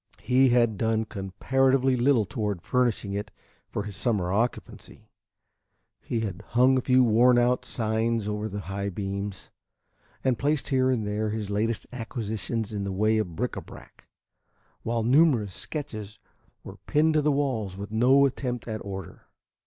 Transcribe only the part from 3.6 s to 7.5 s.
for his summer occupancy. He had hung a few worn